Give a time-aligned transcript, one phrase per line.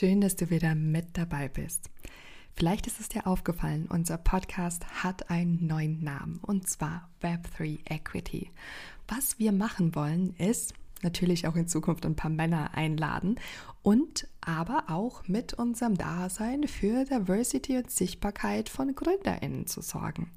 [0.00, 1.90] Schön, dass du wieder mit dabei bist.
[2.54, 8.50] Vielleicht ist es dir aufgefallen, unser Podcast hat einen neuen Namen und zwar Web3 Equity.
[9.08, 13.38] Was wir machen wollen, ist natürlich auch in Zukunft ein paar Männer einladen
[13.82, 20.30] und aber auch mit unserem Dasein für Diversity und Sichtbarkeit von GründerInnen zu sorgen.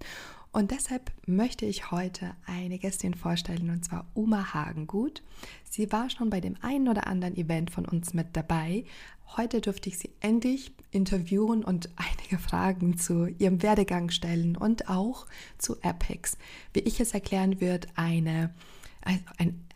[0.54, 5.24] Und deshalb möchte ich heute eine Gästin vorstellen, und zwar Uma Hagengut.
[5.64, 8.86] Sie war schon bei dem einen oder anderen Event von uns mit dabei.
[9.36, 15.26] Heute durfte ich sie endlich interviewen und einige Fragen zu ihrem Werdegang stellen und auch
[15.58, 16.38] zu Epics.
[16.74, 18.54] Wie ich es erklären wird, eine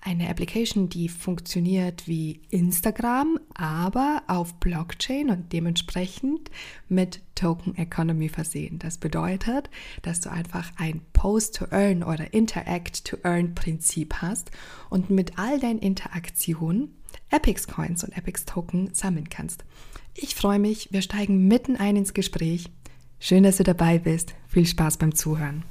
[0.01, 6.49] eine Application, die funktioniert wie Instagram, aber auf Blockchain und dementsprechend
[6.87, 8.79] mit Token Economy versehen.
[8.79, 9.69] Das bedeutet,
[10.03, 14.51] dass du einfach ein Post-to-Earn oder Interact-to-Earn-Prinzip hast
[14.89, 16.95] und mit all deinen Interaktionen
[17.29, 19.65] Epics Coins und Epics Token sammeln kannst.
[20.13, 22.69] Ich freue mich, wir steigen mitten ein ins Gespräch.
[23.19, 24.35] Schön, dass du dabei bist.
[24.47, 25.63] Viel Spaß beim Zuhören.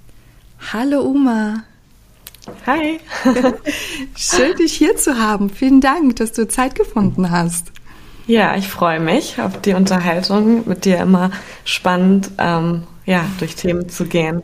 [0.73, 1.65] Hallo Uma.
[2.67, 2.99] Hi.
[4.17, 5.51] Schön, dich hier zu haben.
[5.51, 7.73] Vielen Dank, dass du Zeit gefunden hast.
[8.27, 10.69] Ja, ich freue mich auf die Unterhaltung.
[10.69, 11.31] Mit dir immer
[11.65, 14.43] spannend, ähm, ja, durch Themen zu gehen.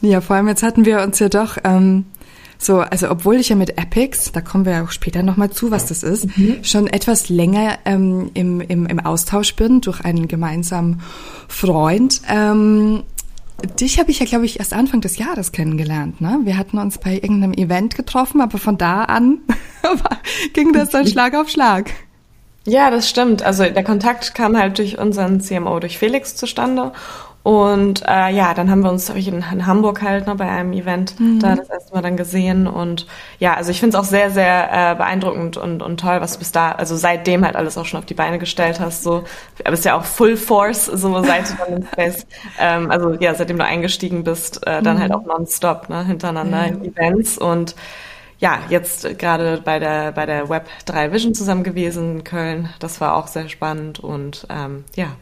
[0.00, 2.06] Ja, vor allem jetzt hatten wir uns ja doch ähm,
[2.58, 5.70] so, also obwohl ich ja mit Epics, da kommen wir ja auch später nochmal zu,
[5.70, 6.58] was das ist, mhm.
[6.62, 11.00] schon etwas länger ähm, im, im, im Austausch bin durch einen gemeinsamen
[11.48, 12.20] Freund.
[12.28, 13.04] Ähm,
[13.80, 16.20] Dich habe ich ja, glaube ich, erst Anfang des Jahres kennengelernt.
[16.20, 16.40] Ne?
[16.44, 19.40] Wir hatten uns bei irgendeinem Event getroffen, aber von da an
[20.52, 21.90] ging das dann Schlag auf Schlag.
[22.66, 23.42] Ja, das stimmt.
[23.42, 26.92] Also der Kontakt kam halt durch unseren CMO, durch Felix zustande.
[27.48, 30.74] Und äh, ja, dann haben wir uns ich, in, in Hamburg halt ne, bei einem
[30.74, 31.40] Event mhm.
[31.40, 32.66] da das erste Mal dann gesehen.
[32.66, 33.06] Und
[33.38, 36.40] ja, also ich finde es auch sehr, sehr äh, beeindruckend und, und toll, was du
[36.40, 39.02] bis da, also seitdem halt alles auch schon auf die Beine gestellt hast.
[39.02, 39.24] So,
[39.60, 42.26] aber bist ja auch Full Force, so seit du dann im Space,
[42.60, 45.00] ähm, also ja, seitdem du eingestiegen bist, äh, dann mhm.
[45.00, 46.84] halt auch nonstop, ne, hintereinander mhm.
[46.84, 47.74] in Events und
[48.40, 52.68] ja, jetzt gerade bei der bei der Web 3 Vision zusammen gewesen in Köln.
[52.78, 55.16] Das war auch sehr spannend und ähm, ja,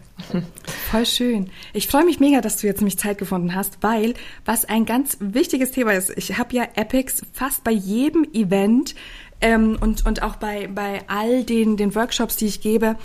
[0.91, 1.51] Voll schön.
[1.73, 5.19] Ich freue mich mega, dass du jetzt nämlich Zeit gefunden hast, weil was ein ganz
[5.21, 8.95] wichtiges Thema ist, ich habe ja Epics fast bei jedem Event
[9.41, 12.97] ähm, und, und auch bei, bei all den, den Workshops, die ich gebe,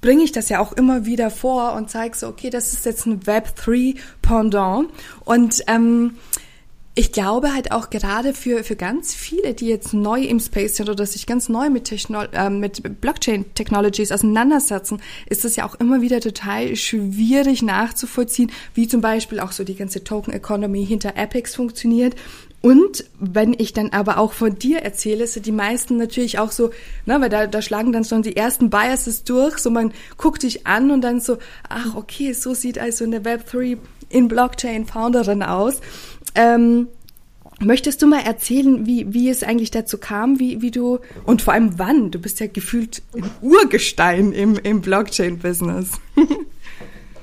[0.00, 3.06] bringe ich das ja auch immer wieder vor und zeige so, okay, das ist jetzt
[3.06, 4.90] ein Web3 Pendant.
[5.24, 6.16] Und ähm,
[6.98, 10.90] ich glaube halt auch gerade für, für ganz viele, die jetzt neu im Space sind
[10.90, 16.00] oder sich ganz neu mit, Techno äh, mit Blockchain-Technologies auseinandersetzen, ist es ja auch immer
[16.00, 22.16] wieder total schwierig nachzuvollziehen, wie zum Beispiel auch so die ganze Token-Economy hinter Epics funktioniert.
[22.62, 26.70] Und wenn ich dann aber auch von dir erzähle, sind die meisten natürlich auch so,
[27.06, 30.66] ne, weil da, da schlagen dann schon die ersten Biases durch, so man guckt dich
[30.66, 31.38] an und dann so,
[31.68, 35.80] ach okay, so sieht also eine Web3 in Blockchain Founderin aus.
[36.38, 36.86] Ähm,
[37.58, 41.54] möchtest du mal erzählen, wie, wie es eigentlich dazu kam, wie, wie du und vor
[41.54, 42.12] allem wann?
[42.12, 46.00] Du bist ja gefühlt ein Urgestein im, im Blockchain-Business.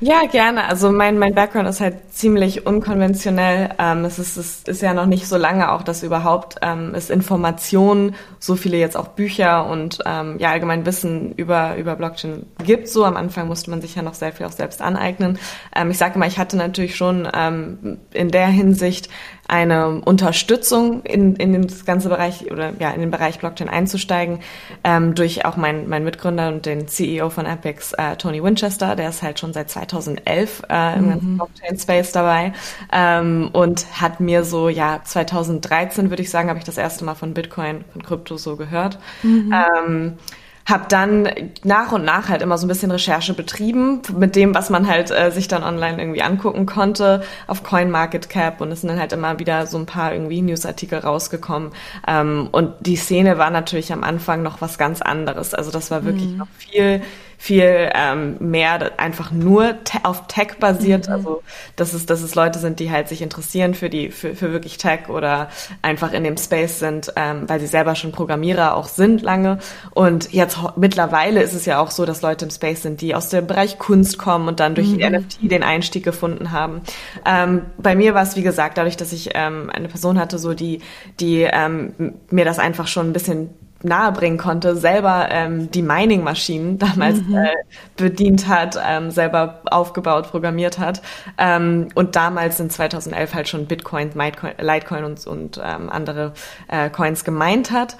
[0.01, 0.65] Ja, gerne.
[0.65, 3.69] Also mein, mein Background ist halt ziemlich unkonventionell.
[3.79, 7.09] Ähm, es, ist, es ist ja noch nicht so lange auch, dass überhaupt ähm, es
[7.09, 12.89] Informationen, so viele jetzt auch Bücher und ähm, ja allgemein Wissen über, über Blockchain gibt.
[12.89, 15.39] So am Anfang musste man sich ja noch sehr viel auch selbst aneignen.
[15.73, 19.09] Ähm, ich sage mal, ich hatte natürlich schon ähm, in der Hinsicht
[19.47, 24.39] eine Unterstützung in, in das ganze Bereich oder ja in den Bereich Blockchain einzusteigen
[24.83, 29.09] ähm, durch auch meinen mein Mitgründer und den CEO von Epics, äh, Tony Winchester, der
[29.09, 31.09] ist halt schon seit 2011 äh, im mhm.
[31.09, 32.53] ganzen Blockchain-Space dabei
[32.91, 37.15] ähm, und hat mir so ja 2013 würde ich sagen habe ich das erste Mal
[37.15, 38.99] von Bitcoin von Krypto so gehört.
[39.23, 39.53] Mhm.
[39.53, 40.17] Ähm,
[40.65, 41.29] habe dann
[41.63, 45.11] nach und nach halt immer so ein bisschen Recherche betrieben mit dem, was man halt
[45.11, 49.37] äh, sich dann online irgendwie angucken konnte auf CoinMarketCap und es sind dann halt immer
[49.39, 51.71] wieder so ein paar irgendwie Newsartikel rausgekommen
[52.07, 55.53] ähm, und die Szene war natürlich am Anfang noch was ganz anderes.
[55.53, 56.37] Also das war wirklich mhm.
[56.37, 57.01] noch viel
[57.37, 61.07] viel ähm, mehr einfach nur te auf Tech basiert.
[61.07, 61.13] Mhm.
[61.13, 61.43] Also
[61.75, 64.77] dass es, dass es Leute sind, die halt sich interessieren für die, für, für wirklich
[64.77, 65.49] Tech oder
[65.81, 69.59] einfach in dem Space sind, ähm, weil sie selber schon Programmierer auch sind lange.
[69.91, 73.29] Und jetzt mittlerweile ist es ja auch so, dass Leute im Space sind, die aus
[73.29, 74.99] dem Bereich Kunst kommen und dann durch mhm.
[74.99, 76.81] NFT den Einstieg gefunden haben.
[77.25, 80.53] Ähm, bei mir war es, wie gesagt, dadurch, dass ich ähm, eine Person hatte, so
[80.53, 80.81] die,
[81.19, 83.49] die ähm, mir das einfach schon ein bisschen
[83.83, 87.35] nahebringen konnte, selber ähm, die Mining-Maschinen damals mhm.
[87.35, 87.53] äh,
[87.97, 91.01] bedient hat, ähm, selber aufgebaut, programmiert hat
[91.37, 94.11] ähm, und damals in 2011 halt schon Bitcoin,
[94.59, 96.33] Litecoin und, und ähm, andere
[96.67, 97.97] äh, Coins gemeint hat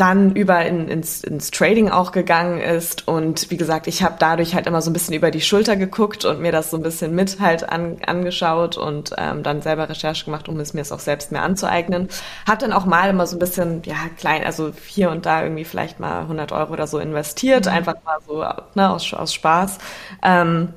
[0.00, 3.06] dann über in, ins, ins Trading auch gegangen ist.
[3.06, 6.24] Und wie gesagt, ich habe dadurch halt immer so ein bisschen über die Schulter geguckt
[6.24, 10.24] und mir das so ein bisschen mit halt an, angeschaut und ähm, dann selber Recherche
[10.24, 12.08] gemacht, um es mir es auch selbst mehr anzueignen.
[12.46, 15.66] Hat dann auch mal immer so ein bisschen, ja, klein, also hier und da irgendwie
[15.66, 17.72] vielleicht mal 100 Euro oder so investiert, mhm.
[17.72, 18.42] einfach mal so
[18.74, 19.78] ne, aus, aus Spaß.
[20.22, 20.72] Ähm,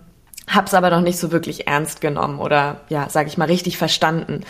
[0.50, 4.44] hab's aber noch nicht so wirklich ernst genommen oder ja, sage ich mal richtig verstanden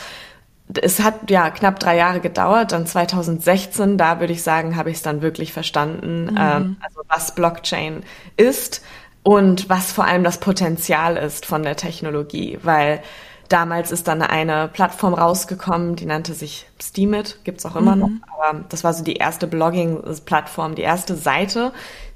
[0.82, 2.72] es hat ja knapp drei Jahre gedauert.
[2.72, 6.38] Dann 2016, da würde ich sagen, habe ich es dann wirklich verstanden, mhm.
[6.40, 8.04] ähm, also was Blockchain
[8.38, 8.82] ist
[9.24, 13.02] und was vor allem das Potenzial ist von der Technologie, weil
[13.50, 18.02] damals ist dann eine Plattform rausgekommen, die nannte sich Steemit, gibt's auch immer mhm.
[18.02, 21.72] noch, aber das war so die erste Blogging-Plattform, die erste Seite,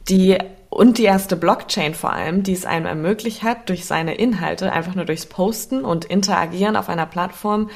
[0.10, 0.38] die
[0.70, 4.96] und die erste Blockchain vor allem, die es einem ermöglicht hat, durch seine Inhalte, einfach
[4.96, 7.70] nur durchs Posten und Interagieren auf einer Plattform,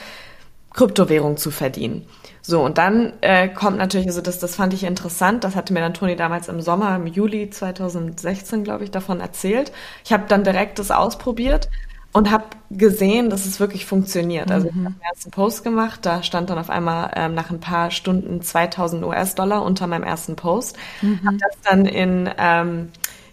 [0.74, 2.06] Kryptowährung zu verdienen.
[2.42, 5.82] So, und dann äh, kommt natürlich, also das, das fand ich interessant, das hatte mir
[5.82, 9.72] dann Toni damals im Sommer, im Juli 2016, glaube ich, davon erzählt.
[10.04, 11.70] Ich habe dann direkt das ausprobiert
[12.14, 14.52] und habe gesehen, dass es wirklich funktioniert.
[14.52, 17.60] Also ich habe den ersten Post gemacht, da stand dann auf einmal ähm, nach ein
[17.60, 20.78] paar Stunden 2000 US-Dollar unter meinem ersten Post.
[21.02, 21.22] Mhm.
[21.26, 22.90] Habe das dann in ähm,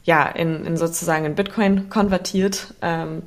[0.08, 3.25] ja, in, in sozusagen in Bitcoin konvertiert, ähm,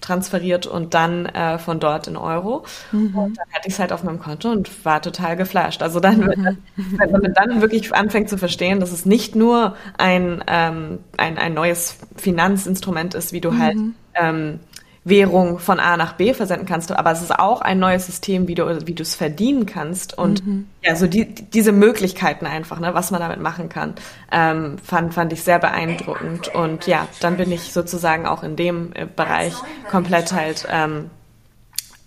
[0.00, 2.64] transferiert und dann äh, von dort in Euro.
[2.90, 3.14] Mhm.
[3.14, 5.82] Und dann hatte ich es halt auf meinem Konto und war total geflasht.
[5.82, 6.58] Also dann, mhm.
[6.96, 11.52] wenn man dann wirklich anfängt zu verstehen, dass es nicht nur ein, ähm, ein, ein
[11.52, 13.94] neues Finanzinstrument ist, wie du halt mhm.
[14.14, 14.60] ähm,
[15.04, 18.54] Währung von A nach B versenden kannst, aber es ist auch ein neues System, wie
[18.54, 20.68] du wie du es verdienen kannst und mhm.
[20.82, 23.94] ja so die, diese Möglichkeiten einfach, ne, was man damit machen kann,
[24.30, 28.92] ähm, fand fand ich sehr beeindruckend und ja, dann bin ich sozusagen auch in dem
[28.94, 29.54] äh, Bereich
[29.90, 31.10] komplett halt ähm,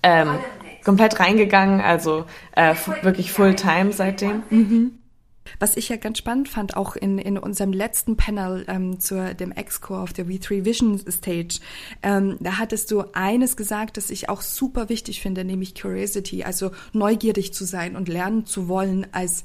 [0.02, 0.30] ähm,
[0.86, 2.26] komplett reingegangen, also
[2.56, 4.44] äh, wirklich Full Time seitdem.
[4.50, 5.00] Mhm.
[5.60, 9.52] Was ich ja ganz spannend fand, auch in, in unserem letzten Panel ähm, zu dem
[9.52, 11.60] Excore auf der V3 Vision Stage,
[12.04, 16.72] ähm, da hattest du eines gesagt, das ich auch super wichtig finde, nämlich Curiosity, also
[16.94, 19.44] neugierig zu sein und lernen zu wollen als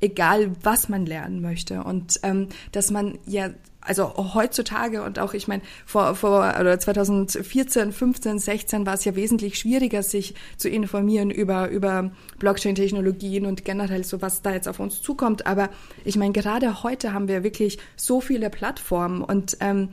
[0.00, 1.84] egal was man lernen möchte.
[1.84, 7.92] Und ähm, dass man ja also heutzutage und auch ich meine vor vor oder 2014
[7.92, 13.64] 15 16 war es ja wesentlich schwieriger sich zu informieren über über Blockchain Technologien und
[13.64, 15.70] generell so was da jetzt auf uns zukommt aber
[16.04, 19.88] ich meine gerade heute haben wir wirklich so viele Plattformen und ähm,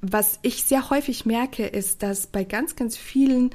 [0.00, 3.50] was ich sehr häufig merke ist dass bei ganz ganz vielen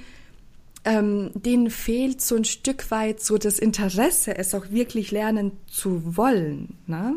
[0.85, 6.17] ähm, denen fehlt so ein Stück weit so das Interesse, es auch wirklich lernen zu
[6.17, 6.77] wollen.
[6.87, 7.15] Ne?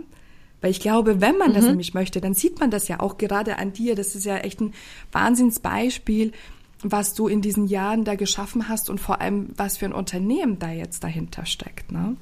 [0.61, 1.55] Weil ich glaube, wenn man mhm.
[1.55, 3.95] das nämlich möchte, dann sieht man das ja auch gerade an dir.
[3.95, 4.75] Das ist ja echt ein
[5.13, 6.33] Wahnsinnsbeispiel,
[6.83, 10.59] was du in diesen Jahren da geschaffen hast und vor allem, was für ein Unternehmen
[10.59, 11.93] da jetzt dahinter steckt.
[11.93, 12.17] Ne?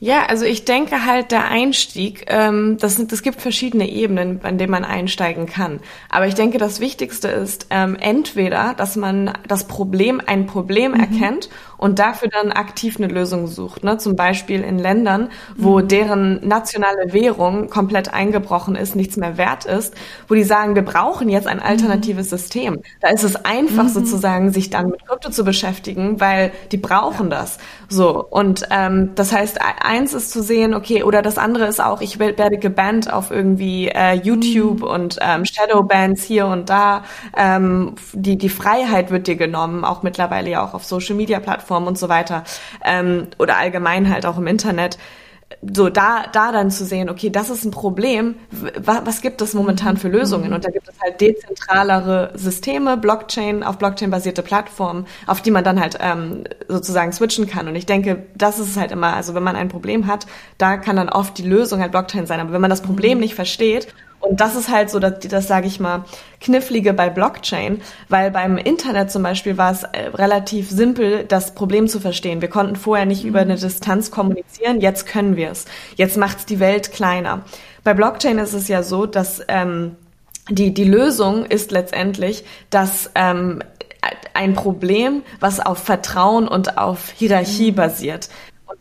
[0.00, 4.70] Ja, also ich denke halt, der Einstieg, ähm, das, das gibt verschiedene Ebenen, an denen
[4.70, 5.80] man einsteigen kann.
[6.10, 11.00] Aber ich denke, das Wichtigste ist ähm, entweder, dass man das Problem, ein Problem mhm.
[11.00, 11.48] erkennt
[11.84, 13.84] und dafür dann aktiv eine Lösung sucht.
[13.84, 13.98] Ne?
[13.98, 15.88] Zum Beispiel in Ländern, wo mhm.
[15.88, 19.94] deren nationale Währung komplett eingebrochen ist, nichts mehr wert ist,
[20.26, 22.36] wo die sagen, wir brauchen jetzt ein alternatives mhm.
[22.38, 22.80] System.
[23.02, 23.88] Da ist es einfach mhm.
[23.90, 27.40] sozusagen, sich dann mit Krypto zu beschäftigen, weil die brauchen ja.
[27.40, 27.58] das.
[27.90, 32.00] So und ähm, das heißt, eins ist zu sehen, okay, oder das andere ist auch,
[32.00, 34.86] ich werde gebannt auf irgendwie äh, YouTube mhm.
[34.86, 37.04] und ähm, Shadowbands hier und da.
[37.36, 41.73] Ähm, die die Freiheit wird dir genommen, auch mittlerweile ja auch auf Social Media Plattformen
[41.74, 42.44] Plattformen und so weiter
[42.84, 44.98] ähm, oder allgemein halt auch im Internet
[45.74, 48.34] so da da dann zu sehen, okay, das ist ein Problem.
[48.78, 50.52] Was, was gibt es momentan für Lösungen?
[50.52, 55.62] Und da gibt es halt dezentralere Systeme, Blockchain auf Blockchain basierte Plattformen, auf die man
[55.62, 57.68] dann halt ähm, sozusagen switchen kann.
[57.68, 60.26] Und ich denke, das ist halt immer, also wenn man ein Problem hat,
[60.58, 62.40] da kann dann oft die Lösung halt Blockchain sein.
[62.40, 63.88] Aber wenn man das Problem nicht versteht
[64.24, 66.04] und das ist halt so, das, das sage ich mal,
[66.40, 71.88] knifflige bei Blockchain, weil beim Internet zum Beispiel war es äh, relativ simpel, das Problem
[71.88, 72.40] zu verstehen.
[72.40, 73.30] Wir konnten vorher nicht mhm.
[73.30, 75.66] über eine Distanz kommunizieren, jetzt können wir es.
[75.96, 77.42] Jetzt macht es die Welt kleiner.
[77.82, 79.96] Bei Blockchain ist es ja so, dass ähm,
[80.48, 83.62] die, die Lösung ist letztendlich, dass ähm,
[84.34, 87.76] ein Problem, was auf Vertrauen und auf Hierarchie mhm.
[87.76, 88.28] basiert.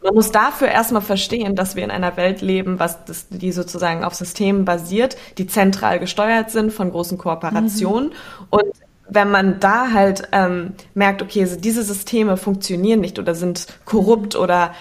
[0.03, 4.03] Man muss dafür erstmal verstehen, dass wir in einer Welt leben, was das, die sozusagen
[4.03, 8.09] auf Systemen basiert, die zentral gesteuert sind von großen Kooperationen.
[8.09, 8.47] Mhm.
[8.49, 8.65] Und
[9.07, 14.73] wenn man da halt ähm, merkt, okay, diese Systeme funktionieren nicht oder sind korrupt oder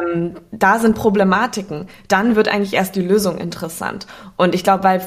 [0.00, 4.06] ähm, da sind Problematiken, dann wird eigentlich erst die Lösung interessant.
[4.36, 5.02] Und ich glaube, weil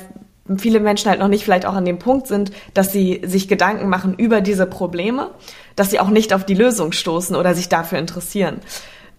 [0.57, 3.89] viele Menschen halt noch nicht vielleicht auch an dem Punkt sind, dass sie sich Gedanken
[3.89, 5.31] machen über diese Probleme,
[5.75, 8.59] dass sie auch nicht auf die Lösung stoßen oder sich dafür interessieren.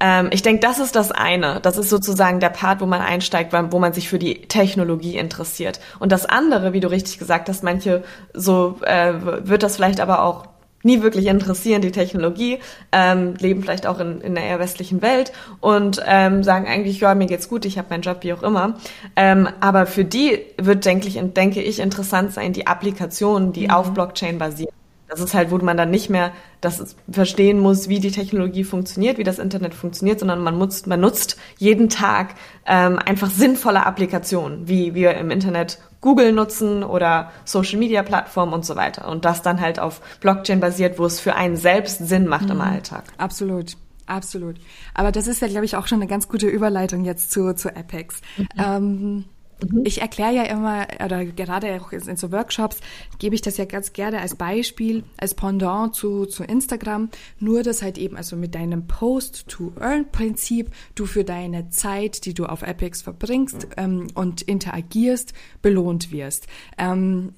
[0.01, 1.61] Ähm, ich denke, das ist das eine.
[1.61, 5.81] Das ist sozusagen der Part, wo man einsteigt, wo man sich für die Technologie interessiert.
[5.99, 9.13] Und das andere, wie du richtig gesagt hast, manche so äh,
[9.49, 10.47] wird das vielleicht aber auch
[10.87, 12.61] nie wirklich interessieren, die Technologie,
[12.93, 17.15] ähm, leben vielleicht auch in, in der eher westlichen Welt und ähm, sagen eigentlich, ja,
[17.15, 18.77] mir geht's gut, ich habe meinen Job, wie auch immer.
[19.17, 23.71] Ähm, aber für die wird, denke ich, denke ich, interessant sein, die Applikationen, die mhm.
[23.71, 24.76] auf Blockchain basieren.
[25.09, 29.19] Das ist halt, wo man dann nicht mehr das verstehen muss, wie die Technologie funktioniert,
[29.19, 32.35] wie das Internet funktioniert, sondern man nutzt, man nutzt jeden Tag
[32.67, 38.65] ähm, einfach sinnvolle Applikationen, wie wir im Internet Google nutzen oder Social Media Plattformen und
[38.65, 39.09] so weiter.
[39.09, 42.53] Und das dann halt auf Blockchain basiert, wo es für einen selbst Sinn macht mhm.
[42.53, 43.05] im Alltag.
[43.19, 43.77] Absolut.
[44.07, 44.57] Absolut.
[44.95, 47.75] Aber das ist ja, glaube ich, auch schon eine ganz gute Überleitung jetzt zu, zu
[47.75, 48.21] Apex.
[48.37, 48.47] Mhm.
[48.57, 49.25] Ähm,
[49.65, 49.83] Mhm.
[49.85, 52.81] Ich erkläre ja immer, oder gerade auch in so Workshops,
[53.19, 57.09] gebe ich das ja ganz gerne als Beispiel, als Pendant zu, zu Instagram.
[57.39, 62.63] Nur, dass halt eben, also mit deinem Post-to-Earn-Prinzip, du für deine Zeit, die du auf
[62.63, 63.73] Epics verbringst mhm.
[63.77, 65.33] ähm, und interagierst,
[65.63, 66.47] belohnt wirst.
[66.79, 67.33] Ähm,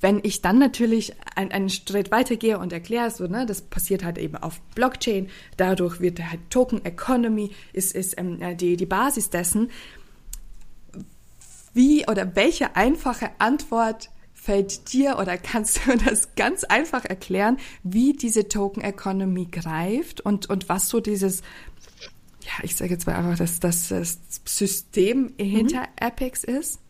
[0.00, 4.18] wenn ich dann natürlich ein, einen Schritt weitergehe und erkläre, so, ne, das passiert halt
[4.18, 9.70] eben auf Blockchain, dadurch wird halt Token Economy ist, ist ähm, die, die Basis dessen,
[11.72, 18.14] wie oder welche einfache Antwort fällt dir oder kannst du das ganz einfach erklären, wie
[18.14, 21.42] diese Token Economy greift und, und was so dieses,
[22.42, 25.86] ja, ich sage jetzt mal einfach, dass das, das System hinter mhm.
[26.00, 26.80] Apex ist?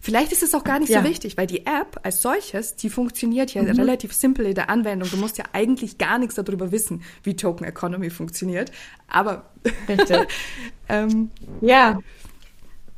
[0.00, 1.02] Vielleicht ist es auch gar nicht ja.
[1.02, 3.70] so wichtig, weil die App als solches, die funktioniert ja mhm.
[3.70, 5.08] relativ simpel in der Anwendung.
[5.10, 8.70] Du musst ja eigentlich gar nichts darüber wissen, wie Token Economy funktioniert.
[9.08, 9.50] Aber
[10.90, 11.30] ähm,
[11.62, 12.00] ja.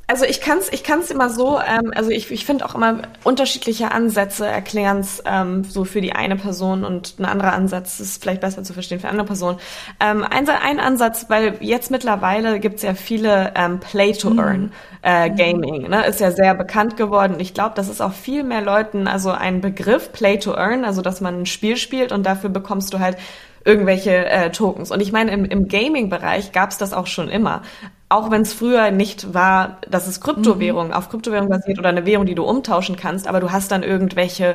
[0.08, 3.02] Also ich kann es ich kann's immer so, ähm, also ich, ich finde auch immer
[3.24, 8.22] unterschiedliche Ansätze erklären es ähm, so für die eine Person und ein anderer Ansatz ist
[8.22, 9.56] vielleicht besser zu verstehen für eine andere Person.
[9.98, 14.70] Ähm, ein, ein Ansatz, weil jetzt mittlerweile gibt es ja viele ähm, Play-to-Earn mhm.
[15.02, 16.06] äh, Gaming, ne?
[16.06, 17.40] ist ja sehr bekannt geworden.
[17.40, 21.40] Ich glaube, das ist auch viel mehr Leuten, also ein Begriff Play-to-Earn, also dass man
[21.40, 23.16] ein Spiel spielt und dafür bekommst du halt
[23.64, 24.92] irgendwelche äh, Tokens.
[24.92, 27.62] Und ich meine, im, im Gaming-Bereich gab es das auch schon immer.
[28.08, 30.92] Auch wenn es früher nicht war, dass es Kryptowährung, mhm.
[30.92, 34.54] auf Kryptowährung basiert oder eine Währung, die du umtauschen kannst, aber du hast dann irgendwelche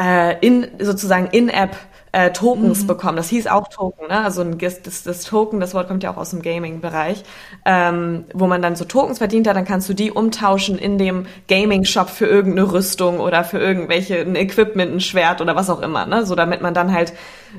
[0.00, 1.76] äh, in sozusagen in-App
[2.14, 2.86] äh, Tokens mhm.
[2.86, 3.16] bekommen.
[3.16, 4.20] Das hieß auch Token, ne?
[4.20, 7.24] Also ein, das, das Token, das Wort kommt ja auch aus dem Gaming-Bereich,
[7.64, 11.26] ähm, wo man dann so Tokens verdient hat, dann kannst du die umtauschen in dem
[11.48, 16.06] Gaming-Shop für irgendeine Rüstung oder für irgendwelche ein Equipment, ein Schwert oder was auch immer,
[16.06, 16.24] ne?
[16.24, 17.12] So damit man dann halt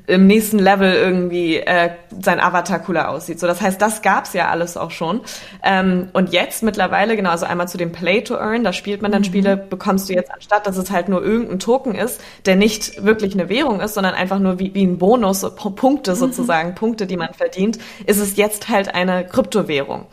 [0.07, 3.39] im nächsten Level irgendwie äh, sein Avatar cooler aussieht.
[3.39, 5.21] So, das heißt, das gab's ja alles auch schon.
[5.63, 9.11] Ähm, und jetzt mittlerweile, genau, also einmal zu dem Play to Earn, da spielt man
[9.11, 9.25] dann mhm.
[9.25, 13.33] Spiele, bekommst du jetzt anstatt, dass es halt nur irgendein Token ist, der nicht wirklich
[13.33, 16.15] eine Währung ist, sondern einfach nur wie, wie ein Bonus, Punkte mhm.
[16.15, 16.75] sozusagen, mhm.
[16.75, 20.05] Punkte, die man verdient, ist es jetzt halt eine Kryptowährung.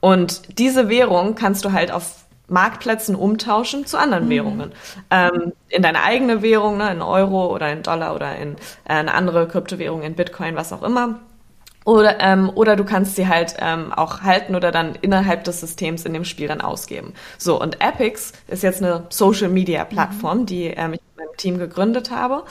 [0.00, 2.19] Und diese Währung kannst du halt auf
[2.50, 4.30] Marktplätzen umtauschen zu anderen mhm.
[4.30, 4.72] Währungen.
[5.10, 9.14] Ähm, in deine eigene Währung, ne, in Euro oder in Dollar oder in äh, eine
[9.14, 11.20] andere Kryptowährung, in Bitcoin, was auch immer.
[11.84, 16.04] Oder, ähm, oder du kannst sie halt ähm, auch halten oder dann innerhalb des Systems
[16.04, 17.14] in dem Spiel dann ausgeben.
[17.38, 20.46] So, und Epix ist jetzt eine Social-Media-Plattform, mhm.
[20.46, 22.44] die ähm, ich mit meinem Team gegründet habe.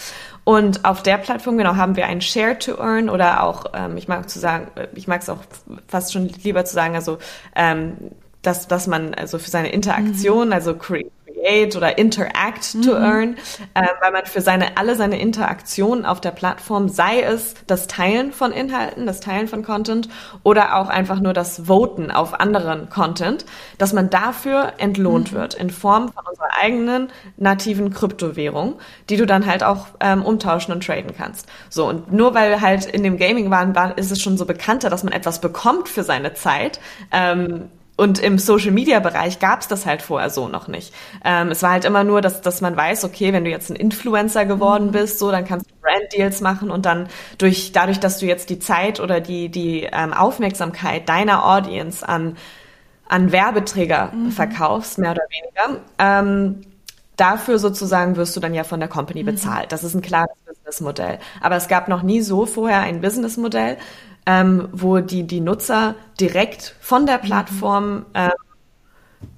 [0.46, 4.08] Und auf der Plattform, genau, haben wir ein Share to Earn oder auch, ähm, ich
[4.08, 5.44] mag zu sagen, ich mag es auch
[5.88, 7.20] fast schon lieber zu sagen, also
[7.56, 7.98] ähm,
[8.41, 10.53] dass, dass man also für seine Interaktion, mhm.
[10.53, 11.12] also create
[11.75, 12.81] oder interact mhm.
[12.81, 13.36] to earn,
[13.74, 18.31] äh, weil man für seine alle seine Interaktionen auf der Plattform, sei es das Teilen
[18.31, 20.10] von Inhalten, das Teilen von Content
[20.43, 23.46] oder auch einfach nur das Voten auf anderen Content,
[23.77, 25.38] dass man dafür entlohnt mhm.
[25.38, 28.79] wird in Form von unserer eigenen nativen Kryptowährung,
[29.10, 31.48] die du dann halt auch ähm, umtauschen und traden kannst.
[31.69, 34.89] So und nur weil halt in dem Gaming waren, war, ist es schon so bekannter,
[34.89, 36.79] dass man etwas bekommt für seine Zeit.
[37.12, 37.69] Ähm,
[38.00, 40.94] und im Social Media Bereich gab es das halt vorher so noch nicht.
[41.25, 43.75] Ähm, es war halt immer nur, dass, dass man weiß, okay, wenn du jetzt ein
[43.75, 44.91] Influencer geworden mhm.
[44.91, 48.50] bist, so, dann kannst du Brand Deals machen und dann durch, dadurch, dass du jetzt
[48.50, 52.38] die Zeit oder die, die ähm, Aufmerksamkeit deiner Audience an,
[53.10, 54.32] an Werbeträger mhm.
[54.32, 56.62] verkaufst, mehr oder weniger, ähm,
[57.18, 59.27] dafür sozusagen wirst du dann ja von der Company mhm.
[59.27, 59.74] bezahlt.
[59.74, 61.20] Das ist ein klares Businessmodell.
[61.41, 63.77] Aber es gab noch nie so vorher ein Businessmodell,
[64.29, 68.29] ähm, wo die, die Nutzer direkt von der Plattform ähm,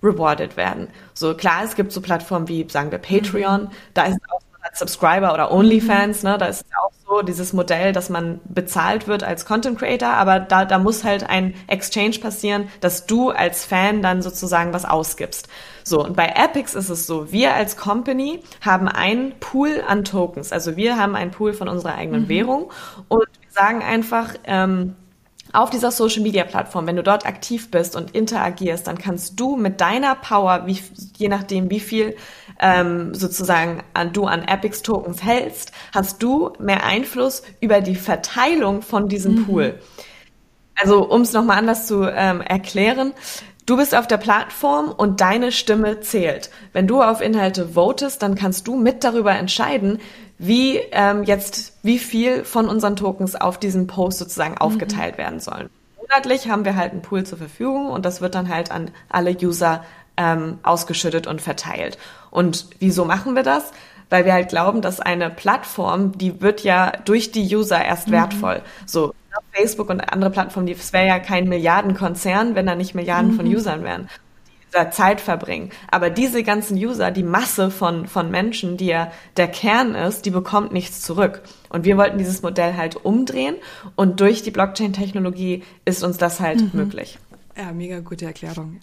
[0.03, 0.89] rewarded werden.
[1.13, 3.69] So klar, es gibt so Plattformen wie, sagen wir, Patreon, mhm.
[3.93, 7.21] da ist es auch so als Subscriber oder OnlyFans, ne, da ist es auch so
[7.21, 11.53] dieses Modell, dass man bezahlt wird als Content Creator, aber da, da muss halt ein
[11.67, 15.47] Exchange passieren, dass du als Fan dann sozusagen was ausgibst.
[15.85, 20.51] So, und bei Epix ist es so, wir als Company haben einen Pool an Tokens,
[20.51, 22.29] also wir haben einen Pool von unserer eigenen mhm.
[22.29, 22.71] Währung
[23.07, 24.95] und sagen einfach, ähm,
[25.53, 29.57] auf dieser Social Media Plattform, wenn du dort aktiv bist und interagierst, dann kannst du
[29.57, 30.79] mit deiner Power, wie,
[31.17, 32.15] je nachdem wie viel
[32.59, 38.81] ähm, sozusagen an, du an Epics Tokens hältst, hast du mehr Einfluss über die Verteilung
[38.81, 39.45] von diesem mhm.
[39.45, 39.79] Pool.
[40.75, 43.13] Also um es nochmal anders zu ähm, erklären,
[43.67, 46.49] Du bist auf der Plattform und deine Stimme zählt.
[46.73, 49.99] Wenn du auf Inhalte votest, dann kannst du mit darüber entscheiden,
[50.41, 54.57] wie ähm, jetzt wie viel von unseren Tokens auf diesen Post sozusagen mhm.
[54.57, 55.69] aufgeteilt werden sollen.
[55.99, 59.37] Monatlich haben wir halt einen Pool zur Verfügung und das wird dann halt an alle
[59.37, 59.85] User
[60.17, 61.97] ähm, ausgeschüttet und verteilt.
[62.31, 63.71] Und wieso machen wir das?
[64.09, 68.13] Weil wir halt glauben, dass eine Plattform, die wird ja durch die User erst mhm.
[68.13, 68.61] wertvoll.
[68.85, 69.13] So
[69.53, 73.35] Facebook und andere Plattformen, die, es wäre ja kein Milliardenkonzern, wenn da nicht Milliarden mhm.
[73.35, 74.09] von Usern wären
[74.71, 75.69] da Zeit verbringen.
[75.89, 80.31] Aber diese ganzen User, die Masse von, von Menschen, die ja der Kern ist, die
[80.31, 81.41] bekommt nichts zurück.
[81.69, 83.55] Und wir wollten dieses Modell halt umdrehen
[83.95, 86.69] und durch die Blockchain-Technologie ist uns das halt mhm.
[86.73, 87.19] möglich.
[87.57, 88.79] Ja, mega gute Erklärung.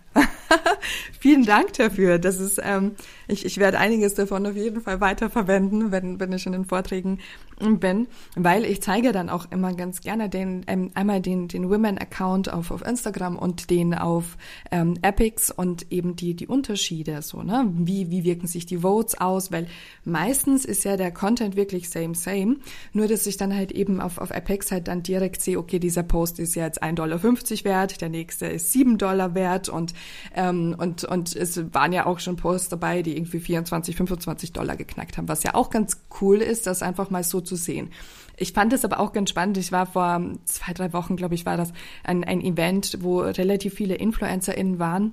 [1.20, 2.18] Vielen Dank dafür.
[2.18, 2.92] Das ist, ähm,
[3.26, 7.18] ich, ich werde einiges davon auf jeden Fall weiterverwenden, wenn, wenn ich in den Vorträgen
[7.58, 12.52] bin, weil ich zeige dann auch immer ganz gerne den, ähm, einmal den, den Women-Account
[12.52, 14.36] auf, auf Instagram und den auf
[14.70, 17.68] ähm, Epics und eben die, die Unterschiede, so, ne?
[17.74, 19.50] Wie, wie wirken sich die Votes aus?
[19.50, 19.66] Weil
[20.04, 22.56] meistens ist ja der Content wirklich same, same.
[22.92, 26.04] Nur, dass ich dann halt eben auf, auf Epics halt dann direkt sehe, okay, dieser
[26.04, 27.22] Post ist jetzt 1,50 Dollar
[27.64, 29.94] wert, der nächste ist 7 Dollar wert und
[30.38, 34.76] ähm, und, und es waren ja auch schon Posts dabei, die irgendwie 24, 25 Dollar
[34.76, 37.90] geknackt haben, was ja auch ganz cool ist, das einfach mal so zu sehen.
[38.36, 39.58] Ich fand es aber auch ganz spannend.
[39.58, 41.72] Ich war vor zwei, drei Wochen, glaube ich, war das
[42.04, 45.12] ein, ein Event, wo relativ viele InfluencerInnen waren.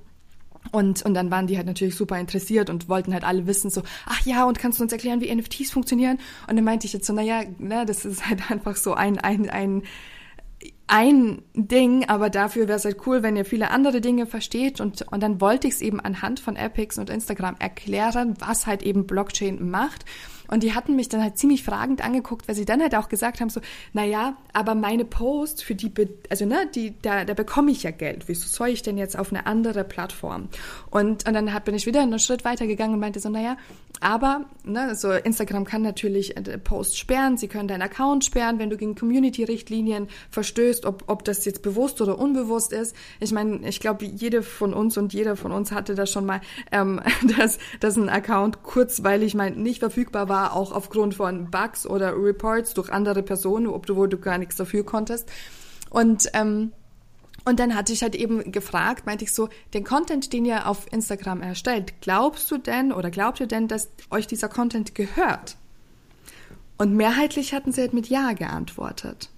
[0.71, 3.81] Und, und dann waren die halt natürlich super interessiert und wollten halt alle wissen, so,
[4.05, 6.19] ach ja, und kannst du uns erklären, wie NFTs funktionieren?
[6.47, 9.49] Und dann meinte ich jetzt so, naja, ne, das ist halt einfach so ein, ein,
[9.49, 9.81] ein
[10.87, 15.01] ein Ding, aber dafür wäre es halt cool, wenn ihr viele andere Dinge versteht und,
[15.11, 19.07] und dann wollte ich es eben anhand von Epics und Instagram erklären, was halt eben
[19.07, 20.05] Blockchain macht
[20.49, 23.41] und die hatten mich dann halt ziemlich fragend angeguckt, weil sie dann halt auch gesagt
[23.41, 23.61] haben, so,
[23.93, 25.91] naja, aber meine Posts, für die,
[26.29, 28.27] also ne, die, da, da bekomme ich ja Geld.
[28.27, 30.49] Wieso soll ich denn jetzt auf eine andere Plattform?
[30.91, 33.57] Und, und dann hat, bin ich wieder einen Schritt weitergegangen und meinte so, naja,
[34.01, 38.69] aber, ne, also Instagram kann natürlich äh, Posts sperren, sie können deinen Account sperren, wenn
[38.69, 42.95] du gegen Community-Richtlinien verstößt, ob, ob das jetzt bewusst oder unbewusst ist.
[43.19, 46.41] Ich meine, ich glaube, jede von uns und jeder von uns hatte das schon mal,
[46.71, 47.01] ähm,
[47.37, 52.13] dass, dass ein Account kurzweilig mal nicht verfügbar war war, auch aufgrund von Bugs oder
[52.15, 55.31] Reports durch andere Personen, obwohl du gar nichts dafür konntest.
[55.89, 56.73] Und ähm,
[57.47, 60.91] und dann hatte ich halt eben gefragt, meinte ich so, den Content, den ihr auf
[60.91, 65.55] Instagram erstellt, glaubst du denn oder glaubt ihr denn, dass euch dieser Content gehört?
[66.79, 69.29] Und mehrheitlich hatten sie halt mit Ja geantwortet.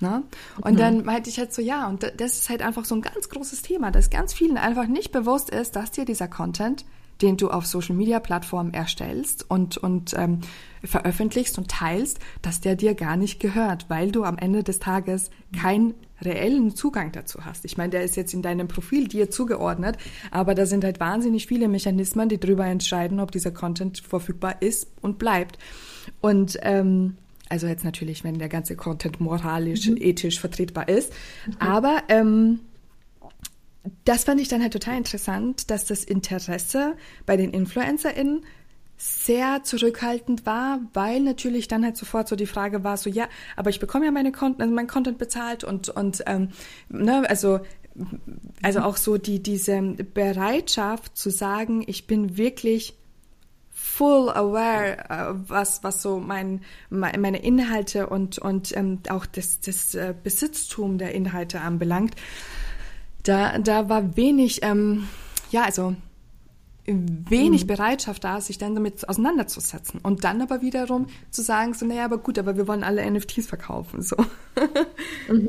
[0.00, 0.24] Ne?
[0.60, 0.78] Und mhm.
[0.78, 3.62] dann meinte ich halt so, ja, und das ist halt einfach so ein ganz großes
[3.62, 6.84] Thema, dass ganz vielen einfach nicht bewusst ist, dass dir dieser Content
[7.20, 10.40] den du auf Social Media Plattformen erstellst und, und ähm,
[10.82, 15.30] veröffentlichst und teilst, dass der dir gar nicht gehört, weil du am Ende des Tages
[15.56, 17.64] keinen reellen Zugang dazu hast.
[17.64, 19.96] Ich meine, der ist jetzt in deinem Profil dir zugeordnet,
[20.30, 24.88] aber da sind halt wahnsinnig viele Mechanismen, die darüber entscheiden, ob dieser Content verfügbar ist
[25.00, 25.58] und bleibt.
[26.20, 27.16] Und ähm,
[27.48, 29.98] also jetzt natürlich, wenn der ganze Content moralisch, mhm.
[29.98, 31.12] ethisch vertretbar ist.
[31.46, 31.54] Mhm.
[31.58, 32.60] Aber ähm,
[34.04, 36.94] das fand ich dann halt total interessant, dass das Interesse
[37.26, 38.44] bei den InfluencerInnen
[38.96, 43.70] sehr zurückhaltend war, weil natürlich dann halt sofort so die Frage war, so ja, aber
[43.70, 46.50] ich bekomme ja meine Content, also mein Content bezahlt und und ähm,
[46.88, 47.60] ne, also
[48.62, 52.94] also auch so die diese Bereitschaft zu sagen, ich bin wirklich
[53.70, 59.96] full aware, äh, was was so mein, meine Inhalte und und ähm, auch das das
[59.96, 62.14] äh, Besitztum der Inhalte anbelangt
[63.22, 65.08] da, da war wenig, ähm,
[65.50, 65.94] ja, also
[66.84, 67.68] wenig mhm.
[67.68, 70.00] Bereitschaft da, sich dann damit auseinanderzusetzen.
[70.02, 73.46] Und dann aber wiederum zu sagen, so, naja, aber gut, aber wir wollen alle NFTs
[73.46, 74.16] verkaufen, so.
[75.28, 75.48] Mhm.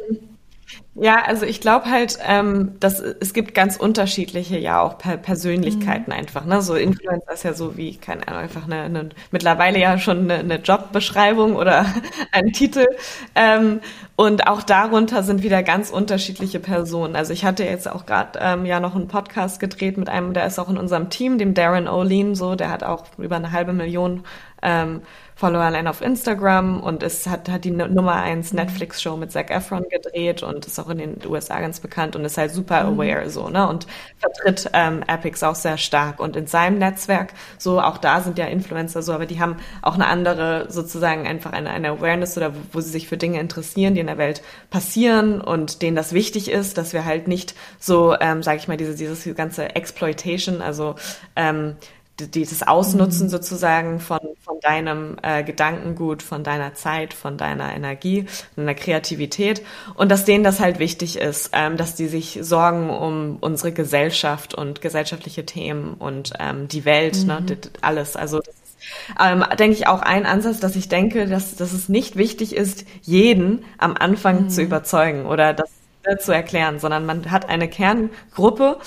[0.96, 6.12] Ja, also ich glaube halt, ähm, dass es gibt ganz unterschiedliche ja auch per Persönlichkeiten
[6.12, 6.20] mhm.
[6.20, 6.46] einfach.
[6.46, 6.62] Ne?
[6.62, 10.36] So Influencer ist ja so wie, keine Ahnung, einfach eine, eine mittlerweile ja schon eine,
[10.36, 11.88] eine Jobbeschreibung oder
[12.32, 12.86] ein Titel.
[13.34, 13.80] Ähm,
[14.16, 17.16] und auch darunter sind wieder ganz unterschiedliche Personen.
[17.16, 20.46] Also ich hatte jetzt auch gerade ähm, ja noch einen Podcast gedreht mit einem, der
[20.46, 23.74] ist auch in unserem Team, dem Darren O'Lean, so, der hat auch über eine halbe
[23.74, 24.24] Million
[24.62, 25.02] ähm,
[25.36, 29.86] Follower allein auf Instagram und es hat, hat die Nummer eins Netflix-Show mit Zac Efron
[29.90, 33.00] gedreht und ist auch in den USA ganz bekannt und ist halt super mhm.
[33.00, 33.68] aware so, ne?
[33.68, 36.20] Und vertritt ähm, Epics auch sehr stark.
[36.20, 39.96] Und in seinem Netzwerk, so auch da sind ja Influencer so, aber die haben auch
[39.96, 43.96] eine andere, sozusagen einfach eine, eine Awareness oder wo, wo sie sich für Dinge interessieren,
[43.96, 48.16] die in der Welt passieren und denen das wichtig ist, dass wir halt nicht so,
[48.20, 50.96] ähm, sage ich mal, diese, dieses ganze Exploitation, also
[51.36, 51.76] ähm,
[52.20, 58.66] dieses Ausnutzen sozusagen von, von deinem äh, Gedankengut, von deiner Zeit, von deiner Energie, von
[58.66, 59.64] deiner Kreativität
[59.96, 64.54] und dass denen das halt wichtig ist, ähm, dass die sich sorgen um unsere Gesellschaft
[64.54, 67.46] und gesellschaftliche Themen und ähm, die Welt, ne, mhm.
[67.48, 68.16] ne, alles.
[68.16, 68.78] Also das ist,
[69.20, 72.86] ähm, denke ich auch ein Ansatz, dass ich denke, dass, dass es nicht wichtig ist,
[73.02, 74.50] jeden am Anfang mhm.
[74.50, 75.70] zu überzeugen oder das
[76.04, 78.78] äh, zu erklären, sondern man hat eine Kerngruppe,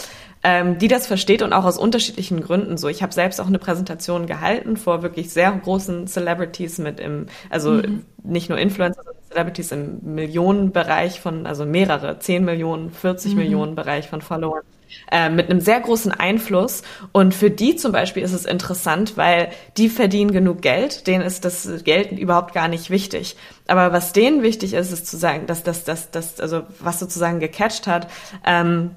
[0.46, 2.86] ähm, die das versteht und auch aus unterschiedlichen Gründen so.
[2.86, 7.72] Ich habe selbst auch eine Präsentation gehalten vor wirklich sehr großen Celebrities mit im, also
[7.72, 8.04] mhm.
[8.22, 13.38] nicht nur Influencer, sondern Celebrities im Millionenbereich von, also mehrere, 10 Millionen, 40 mhm.
[13.38, 14.62] Millionen Bereich von Followern.
[15.10, 16.82] Äh, mit einem sehr großen Einfluss.
[17.10, 21.44] Und für die zum Beispiel ist es interessant, weil die verdienen genug Geld, denen ist
[21.44, 23.36] das Geld überhaupt gar nicht wichtig.
[23.66, 27.40] Aber was denen wichtig ist, ist zu sagen, dass das, das, das, also was sozusagen
[27.40, 28.08] gecatcht hat,
[28.46, 28.92] ähm,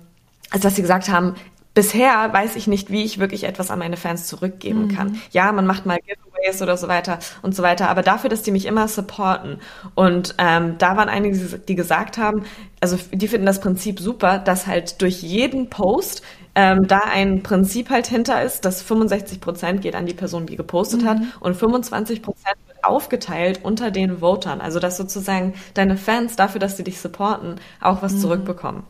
[0.52, 1.36] also dass sie gesagt haben,
[1.74, 4.96] bisher weiß ich nicht, wie ich wirklich etwas an meine Fans zurückgeben mhm.
[4.96, 5.22] kann.
[5.32, 8.52] Ja, man macht mal Giveaways oder so weiter und so weiter, aber dafür, dass die
[8.52, 9.60] mich immer supporten.
[9.96, 12.44] Und ähm, da waren einige, die gesagt haben,
[12.82, 16.22] also die finden das Prinzip super, dass halt durch jeden Post
[16.56, 20.56] ähm, da ein Prinzip halt hinter ist, dass 65 Prozent geht an die Person, die
[20.56, 21.08] gepostet mhm.
[21.08, 24.60] hat und 25 Prozent wird aufgeteilt unter den Votern.
[24.60, 28.20] Also dass sozusagen deine Fans dafür, dass sie dich supporten, auch was mhm.
[28.20, 28.84] zurückbekommen.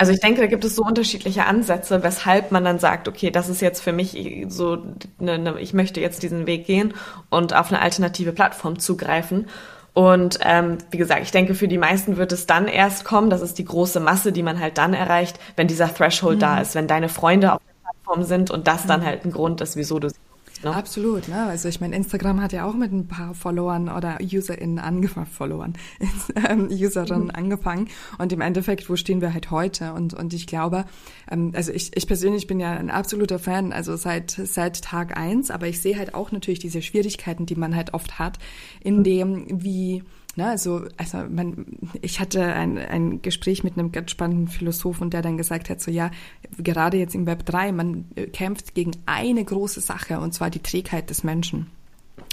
[0.00, 3.48] Also ich denke, da gibt es so unterschiedliche Ansätze, weshalb man dann sagt, okay, das
[3.48, 4.16] ist jetzt für mich
[4.48, 4.78] so,
[5.18, 6.94] eine, ne, ich möchte jetzt diesen Weg gehen
[7.30, 9.48] und auf eine alternative Plattform zugreifen.
[9.94, 13.30] Und ähm, wie gesagt, ich denke, für die meisten wird es dann erst kommen.
[13.30, 16.40] Das ist die große Masse, die man halt dann erreicht, wenn dieser Threshold mhm.
[16.42, 19.06] da ist, wenn deine Freunde auf der Plattform sind und das dann mhm.
[19.06, 20.27] halt ein Grund ist, wieso du sie
[20.62, 20.74] Ne?
[20.74, 21.46] Absolut, ne?
[21.46, 25.74] Also ich meine, Instagram hat ja auch mit ein paar Followern oder UserInnen angefangen, Followern,
[26.48, 27.30] ähm, Userinnen mhm.
[27.30, 27.88] angefangen.
[28.18, 29.92] Und im Endeffekt, wo stehen wir halt heute?
[29.92, 30.84] Und, und ich glaube,
[31.30, 35.50] ähm, also ich, ich persönlich bin ja ein absoluter Fan, also seit, seit Tag eins,
[35.50, 38.38] aber ich sehe halt auch natürlich diese Schwierigkeiten, die man halt oft hat,
[38.80, 40.02] in dem, wie
[40.38, 41.66] Ne, also, also man,
[42.00, 45.90] ich hatte ein, ein Gespräch mit einem ganz spannenden Philosophen, der dann gesagt hat, so
[45.90, 46.12] ja,
[46.58, 50.62] gerade jetzt im Web 3, man äh, kämpft gegen eine große Sache, und zwar die
[50.62, 51.66] Trägheit des Menschen.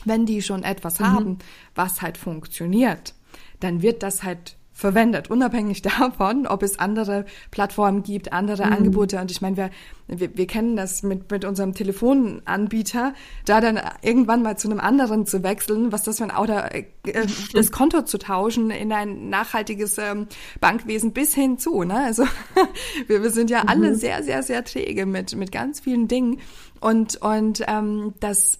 [0.04, 1.06] Wenn die schon etwas mhm.
[1.06, 1.38] haben,
[1.74, 3.16] was halt funktioniert,
[3.60, 8.74] dann wird das halt verwendet, unabhängig davon, ob es andere Plattformen gibt, andere mhm.
[8.74, 9.20] Angebote.
[9.20, 9.70] Und ich meine, wir,
[10.08, 13.14] wir, wir kennen das mit, mit unserem Telefonanbieter,
[13.46, 16.84] da dann irgendwann mal zu einem anderen zu wechseln, was das für ein oder äh,
[17.54, 20.28] das Konto zu tauschen in ein nachhaltiges ähm,
[20.60, 21.84] Bankwesen bis hin zu.
[21.84, 21.96] Ne?
[21.96, 22.26] Also
[23.08, 23.70] wir, wir sind ja mhm.
[23.70, 26.42] alle sehr, sehr, sehr träge mit, mit ganz vielen Dingen.
[26.82, 28.60] Und, und ähm, das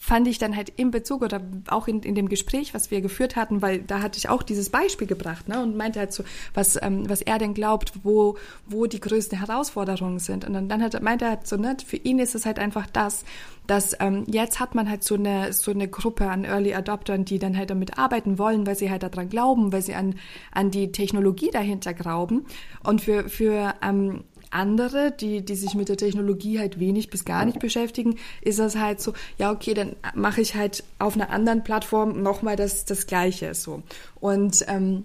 [0.00, 3.36] fand ich dann halt in Bezug oder auch in, in dem Gespräch, was wir geführt
[3.36, 6.80] hatten, weil da hatte ich auch dieses Beispiel gebracht ne, und meinte halt so, was,
[6.82, 10.44] ähm, was er denn glaubt, wo, wo die größten Herausforderungen sind.
[10.44, 12.86] Und dann, dann hat, meinte er halt so, ne, für ihn ist es halt einfach
[12.86, 13.24] das,
[13.66, 17.38] dass ähm, jetzt hat man halt so eine, so eine Gruppe an Early Adoptern, die
[17.38, 20.16] dann halt damit arbeiten wollen, weil sie halt daran glauben, weil sie an,
[20.50, 22.46] an die Technologie dahinter glauben.
[22.82, 27.44] Und für, für ähm, andere, die, die sich mit der Technologie halt wenig bis gar
[27.44, 31.64] nicht beschäftigen, ist das halt so, ja, okay, dann mache ich halt auf einer anderen
[31.64, 33.82] Plattform nochmal das, das Gleiche, so.
[34.20, 35.04] Und, ähm,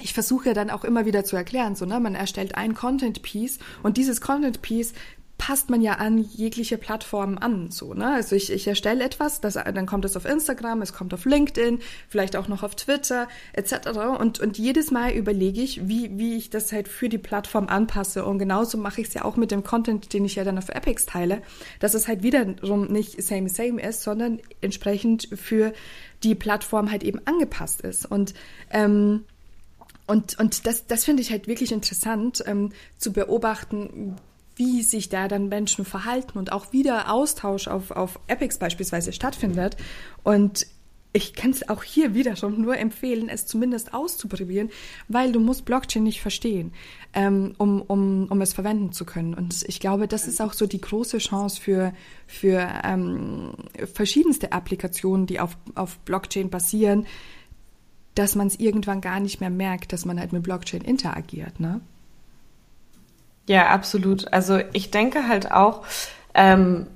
[0.00, 3.58] ich versuche dann auch immer wieder zu erklären, so, ne, man erstellt ein Content Piece
[3.82, 4.94] und dieses Content Piece
[5.42, 8.14] passt man ja an jegliche Plattformen an, so, ne?
[8.14, 11.80] Also ich, ich erstelle etwas, das, dann kommt es auf Instagram, es kommt auf LinkedIn,
[12.08, 13.88] vielleicht auch noch auf Twitter, etc.
[14.20, 18.24] Und, und jedes Mal überlege ich, wie, wie ich das halt für die Plattform anpasse.
[18.24, 20.68] Und genauso mache ich es ja auch mit dem Content, den ich ja dann auf
[20.68, 21.42] Epics teile,
[21.80, 25.72] dass es halt wiederum nicht same same ist, sondern entsprechend für
[26.22, 28.06] die Plattform halt eben angepasst ist.
[28.06, 28.32] Und
[28.70, 29.24] ähm,
[30.06, 34.16] und, und das, das finde ich halt wirklich interessant ähm, zu beobachten,
[34.62, 39.76] wie sich da dann Menschen verhalten und auch wieder Austausch auf, auf Epics beispielsweise stattfindet.
[40.22, 40.66] Und
[41.12, 44.70] ich kann es auch hier wieder schon nur empfehlen, es zumindest auszuprobieren,
[45.08, 46.72] weil du musst Blockchain nicht verstehen,
[47.12, 49.34] ähm, um, um, um es verwenden zu können.
[49.34, 51.92] Und ich glaube, das ist auch so die große Chance für,
[52.28, 53.54] für ähm,
[53.92, 57.06] verschiedenste Applikationen, die auf, auf Blockchain basieren,
[58.14, 61.58] dass man es irgendwann gar nicht mehr merkt, dass man halt mit Blockchain interagiert.
[61.58, 61.80] Ne?
[63.48, 64.32] Ja, absolut.
[64.32, 65.82] Also ich denke halt auch,
[66.34, 66.86] ähm,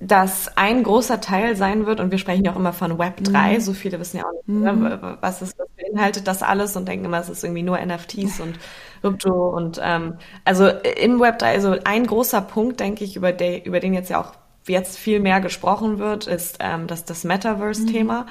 [0.00, 3.54] dass ein großer Teil sein wird, und wir sprechen ja auch immer von Web 3,
[3.54, 3.60] mhm.
[3.60, 5.16] so viele wissen ja auch nicht, ne, mhm.
[5.20, 8.58] was, was beinhaltet das alles und denken immer, es ist irgendwie nur NFTs und
[9.00, 13.64] Krypto und ähm, also im Web 3, also ein großer Punkt, denke ich, über, der,
[13.64, 14.34] über den jetzt ja auch
[14.66, 18.22] jetzt viel mehr gesprochen wird, ist ähm, das, das Metaverse-Thema.
[18.22, 18.26] Mhm.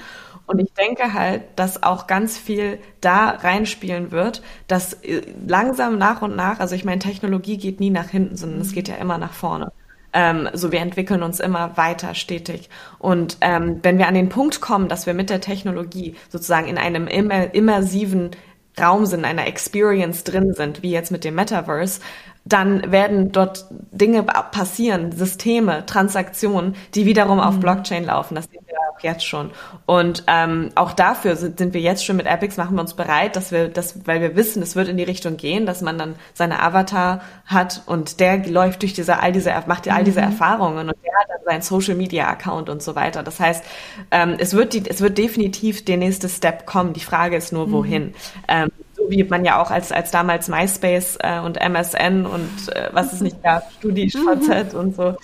[0.45, 6.21] Und ich denke halt, dass auch ganz viel da reinspielen wird, dass äh, langsam nach
[6.21, 9.17] und nach, also ich meine, Technologie geht nie nach hinten, sondern es geht ja immer
[9.17, 9.71] nach vorne.
[10.15, 12.69] Ähm, so wir entwickeln uns immer weiter stetig.
[12.99, 16.77] Und ähm, wenn wir an den Punkt kommen, dass wir mit der Technologie sozusagen in
[16.77, 18.31] einem immer, immersiven
[18.79, 21.99] Raum sind, einer Experience drin sind, wie jetzt mit dem Metaverse,
[22.45, 27.59] dann werden dort Dinge passieren, Systeme, Transaktionen, die wiederum auf mhm.
[27.62, 28.36] Blockchain laufen.
[28.36, 28.62] Das sehen
[28.93, 29.51] auch jetzt schon.
[29.86, 33.36] Und ähm, auch dafür sind, sind wir jetzt schon mit Epics, machen wir uns bereit,
[33.36, 36.15] dass wir das, weil wir wissen, es wird in die Richtung gehen, dass man dann
[36.34, 40.27] seine Avatar hat und der läuft durch diese, all diese, macht all diese mhm.
[40.27, 43.23] Erfahrungen und der hat dann seinen Social Media Account und so weiter.
[43.23, 43.63] Das heißt,
[44.12, 46.93] ähm, es wird die, es wird definitiv der nächste Step kommen.
[46.93, 47.71] Die Frage ist nur, mhm.
[47.71, 48.13] wohin.
[48.47, 48.69] Ähm,
[49.10, 53.19] wie man ja auch als, als damals MySpace äh, und MSN und äh, was es
[53.19, 54.79] nicht gab, StudiVZ mhm.
[54.79, 55.15] und so.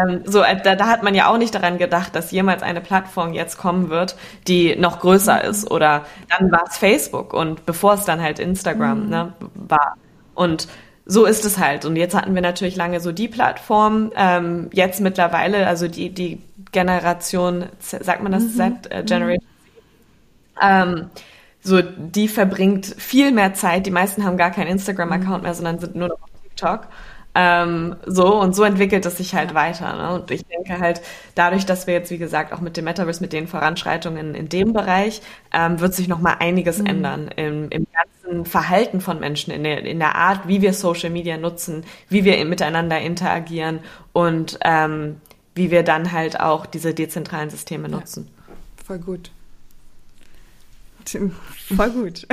[0.00, 2.80] Ähm, so, äh, da, da hat man ja auch nicht daran gedacht, dass jemals eine
[2.80, 4.16] Plattform jetzt kommen wird,
[4.48, 5.50] die noch größer mhm.
[5.50, 5.70] ist.
[5.70, 9.10] Oder dann war es Facebook und bevor es dann halt Instagram mhm.
[9.10, 9.96] ne, war.
[10.34, 10.68] Und
[11.04, 11.84] so ist es halt.
[11.84, 14.12] Und jetzt hatten wir natürlich lange so die Plattform.
[14.16, 18.56] Ähm, jetzt mittlerweile, also die, die Generation, sagt man das mhm.
[18.56, 19.56] Z, äh, Generation Z,
[20.60, 21.10] ähm,
[21.60, 23.86] so, die verbringt viel mehr Zeit.
[23.86, 26.86] Die meisten haben gar keinen Instagram-Account mehr, sondern sind nur noch auf TikTok.
[27.38, 29.94] Ähm, so und so entwickelt es sich halt weiter.
[29.94, 30.14] Ne?
[30.14, 31.02] Und ich denke halt,
[31.34, 34.72] dadurch, dass wir jetzt, wie gesagt, auch mit dem Metaverse, mit den Voranschreitungen in dem
[34.72, 35.20] Bereich,
[35.52, 36.86] ähm, wird sich noch mal einiges mhm.
[36.86, 41.10] ändern im, im ganzen Verhalten von Menschen, in der, in der Art, wie wir Social
[41.10, 43.80] Media nutzen, wie wir miteinander interagieren
[44.14, 45.20] und ähm,
[45.54, 48.30] wie wir dann halt auch diese dezentralen Systeme nutzen.
[48.48, 49.30] Ja, voll gut.
[51.08, 52.26] Voll gut.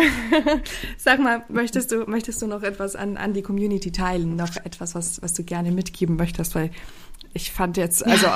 [0.97, 4.35] Sag mal, möchtest du, möchtest du noch etwas an, an die Community teilen?
[4.35, 6.55] Noch etwas, was, was du gerne mitgeben möchtest?
[6.55, 6.71] Weil
[7.33, 8.27] ich fand jetzt, also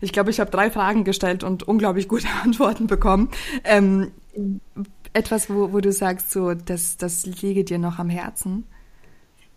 [0.00, 3.30] ich glaube, ich habe drei Fragen gestellt und unglaublich gute Antworten bekommen.
[3.64, 4.12] Ähm,
[5.12, 8.64] etwas, wo, wo du sagst, so, das, das liege dir noch am Herzen?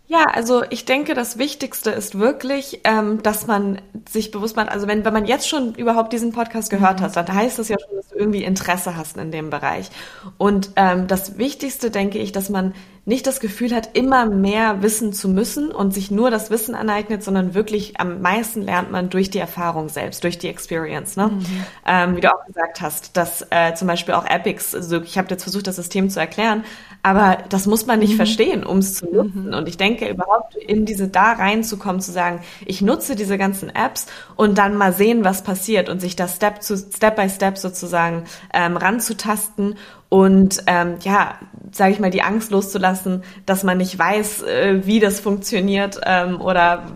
[0.08, 4.86] Ja, also ich denke, das Wichtigste ist wirklich, ähm, dass man sich bewusst macht, also
[4.86, 7.04] wenn, wenn man jetzt schon überhaupt diesen Podcast gehört mhm.
[7.04, 9.90] hat, dann heißt das ja schon, dass du irgendwie Interesse hast in dem Bereich.
[10.38, 12.72] Und ähm, das Wichtigste denke ich, dass man
[13.06, 17.22] nicht das Gefühl hat, immer mehr wissen zu müssen und sich nur das Wissen aneignet,
[17.22, 21.16] sondern wirklich am meisten lernt man durch die Erfahrung selbst, durch die Experience.
[21.16, 21.28] Ne?
[21.28, 21.46] Mhm.
[21.86, 25.28] Ähm, wie du auch gesagt hast, dass äh, zum Beispiel auch Epics, also ich habe
[25.30, 26.64] jetzt versucht, das System zu erklären,
[27.06, 28.16] aber das muss man nicht mhm.
[28.16, 29.46] verstehen, um es zu nutzen.
[29.46, 29.54] Mhm.
[29.54, 34.08] Und ich denke, überhaupt in diese da reinzukommen, zu sagen, ich nutze diese ganzen Apps
[34.34, 38.24] und dann mal sehen, was passiert und sich da Step zu Step by Step sozusagen
[38.52, 39.76] ähm, ranzutasten
[40.08, 41.34] und ähm, ja,
[41.70, 46.40] sage ich mal, die Angst loszulassen, dass man nicht weiß, äh, wie das funktioniert ähm,
[46.40, 46.86] oder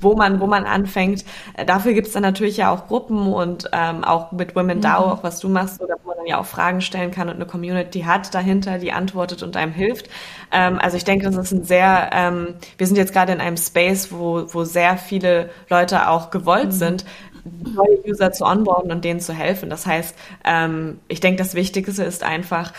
[0.00, 1.24] wo man wo man anfängt.
[1.54, 4.82] Äh, dafür gibt's dann natürlich ja auch Gruppen und ähm, auch mit Women mhm.
[4.82, 7.46] DAO, auch was du machst, oder wo man ja auch Fragen stellen kann und eine
[7.46, 10.08] Community hat dahinter, die antwortet und einem hilft.
[10.50, 13.56] Ähm, also ich denke, das ist ein sehr, ähm, wir sind jetzt gerade in einem
[13.56, 16.72] Space, wo, wo sehr viele Leute auch gewollt mhm.
[16.72, 17.04] sind,
[17.44, 19.68] neue User zu onboarden und denen zu helfen.
[19.68, 22.72] Das heißt, ähm, ich denke, das Wichtigste ist einfach,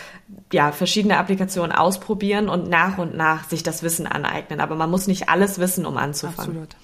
[0.52, 4.60] ja, verschiedene Applikationen ausprobieren und nach und nach sich das Wissen aneignen.
[4.60, 6.62] Aber man muss nicht alles wissen, um anzufangen.
[6.62, 6.76] Absolut.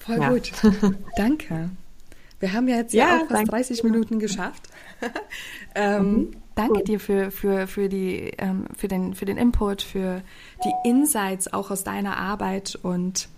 [0.00, 0.28] Voll ja.
[0.30, 0.52] gut.
[1.16, 1.70] Danke.
[2.44, 4.68] Wir haben ja jetzt ja, ja auch fast 30 Minuten geschafft.
[5.74, 6.36] ähm, mhm.
[6.54, 10.20] Danke dir für, für, für, die, ähm, für, den, für den Input, für
[10.62, 13.30] die Insights auch aus deiner Arbeit und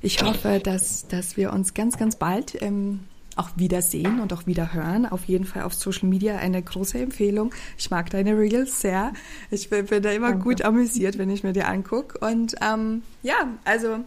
[0.00, 3.00] ich hoffe, dass, dass wir uns ganz, ganz bald ähm,
[3.36, 5.04] auch wiedersehen und auch wieder hören.
[5.04, 7.52] Auf jeden Fall auf Social Media eine große Empfehlung.
[7.76, 9.12] Ich mag deine Reels sehr.
[9.50, 10.44] Ich bin, bin da immer danke.
[10.44, 12.18] gut amüsiert, wenn ich mir die angucke.
[12.26, 13.98] Und ähm, ja, also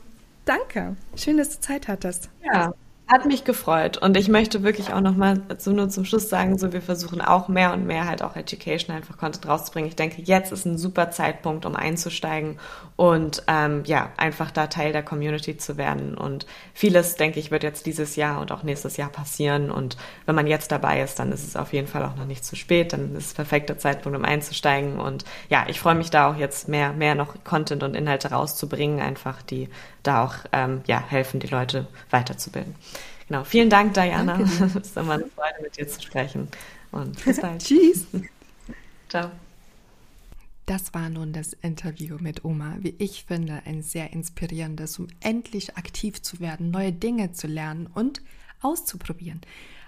[0.46, 0.96] danke.
[1.16, 2.32] Schön, dass du Zeit hattest.
[2.44, 2.74] Ja.
[3.12, 6.72] Hat mich gefreut und ich möchte wirklich auch nochmal so nur zum Schluss sagen, so
[6.72, 9.90] wir versuchen auch mehr und mehr halt auch Education einfach Content rauszubringen.
[9.90, 12.58] Ich denke, jetzt ist ein super Zeitpunkt, um einzusteigen
[13.02, 16.16] und ähm, ja, einfach da Teil der Community zu werden.
[16.16, 19.72] Und vieles, denke ich, wird jetzt dieses Jahr und auch nächstes Jahr passieren.
[19.72, 22.46] Und wenn man jetzt dabei ist, dann ist es auf jeden Fall auch noch nicht
[22.46, 22.94] zu spät.
[22.94, 25.00] Dann ist es perfekter Zeitpunkt, um einzusteigen.
[25.00, 29.00] Und ja, ich freue mich da auch jetzt mehr, mehr noch Content und Inhalte rauszubringen,
[29.00, 29.68] einfach die
[30.04, 32.76] da auch ähm, ja, helfen, die Leute weiterzubilden.
[33.28, 34.40] Genau, vielen Dank, Diana.
[34.42, 36.50] Es ist immer eine Freude, mit dir zu sprechen.
[36.92, 37.64] Und bis bald.
[37.64, 38.06] Tschüss.
[39.10, 39.32] Ciao.
[40.66, 42.78] Das war nun das Interview mit Oma.
[42.80, 47.88] Wie ich finde, ein sehr inspirierendes, um endlich aktiv zu werden, neue Dinge zu lernen
[47.88, 48.22] und
[48.62, 49.42] auszuprobieren.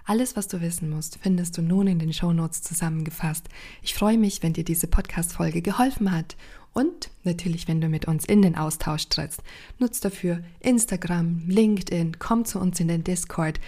[0.05, 3.47] Alles, was du wissen musst, findest du nun in den Shownotes zusammengefasst.
[3.81, 6.35] Ich freue mich, wenn dir diese Podcast-Folge geholfen hat.
[6.73, 9.41] Und natürlich, wenn du mit uns in den Austausch trittst.
[9.77, 13.59] Nutz dafür Instagram, LinkedIn, komm zu uns in den Discord.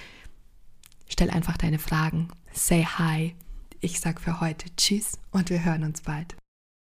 [1.08, 2.30] Stell einfach deine Fragen.
[2.52, 3.36] Say hi.
[3.80, 6.36] Ich sag für heute Tschüss und wir hören uns bald.